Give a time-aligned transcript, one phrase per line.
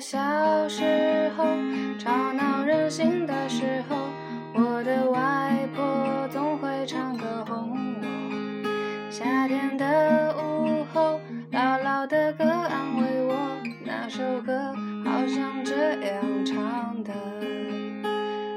[0.00, 0.16] 小
[0.68, 1.44] 时候，
[1.98, 3.96] 吵闹任性的时候，
[4.54, 9.10] 我的外婆总会唱歌哄我。
[9.10, 11.20] 夏天的午后，
[11.50, 13.34] 姥姥的歌安慰我，
[13.84, 14.72] 那首歌
[15.04, 17.12] 好像这样唱的：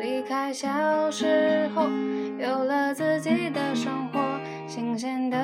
[0.00, 1.88] 离开小时候，
[2.38, 4.20] 有了自己的生活，
[4.68, 5.36] 新鲜的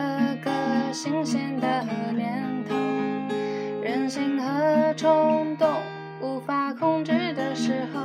[0.42, 0.50] 歌，
[0.92, 1.84] 新鲜的
[2.14, 2.79] 念头。
[4.10, 5.68] 心和冲动
[6.20, 8.00] 无法控制的时候，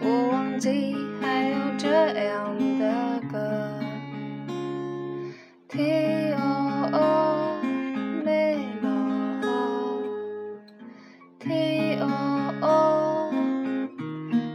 [0.00, 1.88] 我忘记还有这
[2.26, 3.74] 样的歌。
[5.68, 6.38] T O
[6.92, 7.60] O
[8.24, 8.86] 没了
[11.40, 12.06] ，T O
[12.60, 13.32] O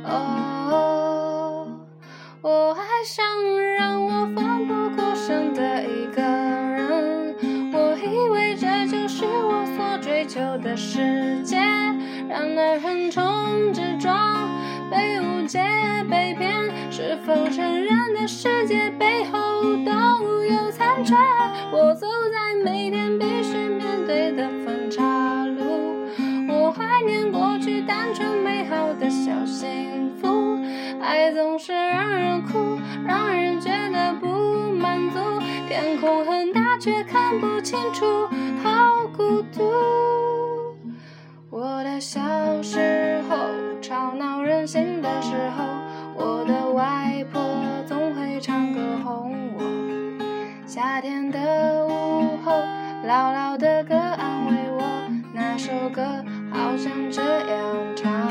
[0.05, 1.67] 哦，
[2.41, 3.25] 我还想
[3.75, 5.72] 让我奋不顾身的
[10.23, 11.57] 追求的世界，
[12.29, 14.47] 然而横冲直撞，
[14.89, 15.59] 被误解
[16.09, 16.49] 被骗，
[16.89, 21.13] 是否承认的世界背后都有残缺？
[21.73, 26.07] 我走在每天必须面对的分岔路，
[26.47, 30.57] 我怀念过去单纯美好的小幸福，
[31.01, 35.19] 爱总是让人哭，让人觉得不满足，
[35.67, 38.03] 天空很大却看不清楚，
[38.61, 39.63] 好孤独。
[41.49, 42.19] 我的小
[42.61, 43.37] 时候，
[43.81, 45.63] 吵闹任性的时候，
[46.13, 47.41] 我的外婆
[47.87, 49.63] 总会唱歌哄我。
[50.67, 52.51] 夏天的午后，
[53.07, 54.83] 姥姥的歌安慰我，
[55.33, 56.03] 那首歌
[56.51, 58.22] 好像这样唱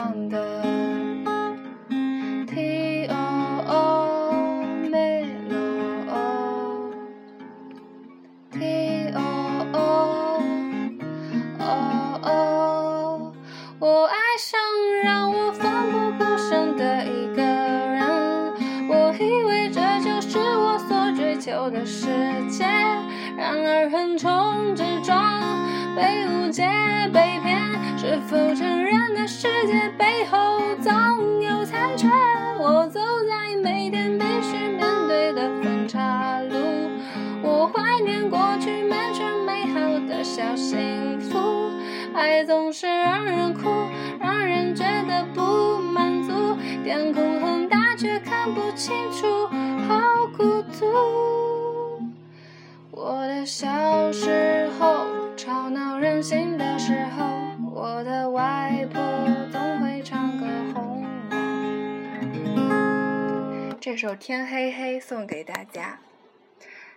[13.85, 14.61] 我爱上
[15.03, 18.55] 让我奋不顾身的一个人，
[18.89, 22.07] 我以为这就是我所追求的世
[22.49, 22.65] 界，
[23.37, 25.43] 然而横冲直撞，
[25.97, 26.63] 被误解
[27.13, 27.59] 被骗，
[27.99, 30.39] 是否承认的世界背后
[30.81, 32.07] 总有残缺？
[32.61, 36.55] 我走在每天必须面对的分岔路，
[37.43, 41.73] 我怀念过去单纯美好的小幸福，
[42.15, 43.42] 爱总是让人
[48.55, 49.47] 不清楚，
[49.89, 52.11] 好孤独。
[52.91, 57.25] 我的小时候，吵闹任性的时候，
[57.73, 59.03] 我的外婆
[59.51, 61.03] 总会唱歌哄
[62.57, 63.77] 我。
[63.81, 65.99] 这首《天黑黑》送给大家。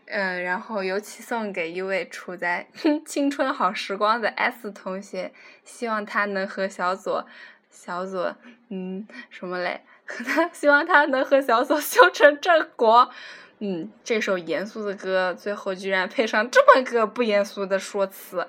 [0.08, 2.68] 嗯，然后尤其送给一位处在
[3.06, 5.32] 青春好时光的 S 同学，
[5.64, 7.26] 希望他能和小左，
[7.72, 8.36] 小左，
[8.70, 9.82] 嗯，什么嘞？
[10.08, 13.10] 他 希望他能和小左修成正果。
[13.60, 18.48] 嗯，这首严肃的歌最后居然配上这么个不严肃的说辞，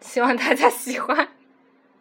[0.00, 1.28] 希望大家喜欢。